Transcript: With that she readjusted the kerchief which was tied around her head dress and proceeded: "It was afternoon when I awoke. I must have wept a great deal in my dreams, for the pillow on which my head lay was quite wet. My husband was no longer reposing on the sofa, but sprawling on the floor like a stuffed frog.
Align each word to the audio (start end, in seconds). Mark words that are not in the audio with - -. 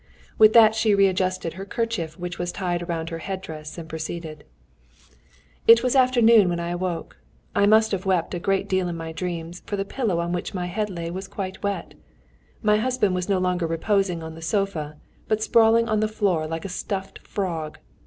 With 0.39 0.53
that 0.53 0.73
she 0.73 0.95
readjusted 0.95 1.53
the 1.53 1.63
kerchief 1.63 2.17
which 2.17 2.39
was 2.39 2.51
tied 2.51 2.81
around 2.81 3.09
her 3.11 3.19
head 3.19 3.39
dress 3.39 3.77
and 3.77 3.87
proceeded: 3.87 4.43
"It 5.67 5.83
was 5.83 5.95
afternoon 5.95 6.49
when 6.49 6.59
I 6.59 6.69
awoke. 6.69 7.17
I 7.55 7.67
must 7.67 7.91
have 7.91 8.03
wept 8.03 8.33
a 8.33 8.39
great 8.39 8.67
deal 8.67 8.87
in 8.87 8.97
my 8.97 9.11
dreams, 9.11 9.61
for 9.67 9.75
the 9.75 9.85
pillow 9.85 10.19
on 10.19 10.31
which 10.31 10.55
my 10.55 10.65
head 10.65 10.89
lay 10.89 11.11
was 11.11 11.27
quite 11.27 11.61
wet. 11.61 11.93
My 12.63 12.77
husband 12.77 13.13
was 13.13 13.29
no 13.29 13.37
longer 13.37 13.67
reposing 13.67 14.23
on 14.23 14.33
the 14.33 14.41
sofa, 14.41 14.97
but 15.27 15.43
sprawling 15.43 15.87
on 15.87 15.99
the 15.99 16.07
floor 16.07 16.47
like 16.47 16.65
a 16.65 16.69
stuffed 16.69 17.19
frog. 17.19 17.77